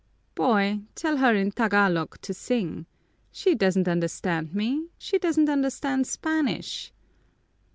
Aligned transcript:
_"Boy, 0.33 0.81
tell 0.95 1.17
her 1.17 1.35
in 1.35 1.51
Tagalog 1.51 2.19
to 2.21 2.33
sing! 2.33 2.87
She 3.31 3.53
doesn't 3.53 3.87
understand 3.87 4.51
me, 4.55 4.87
she 4.97 5.19
doesn't 5.19 5.47
understand 5.47 6.07
Spanish!" 6.07 6.91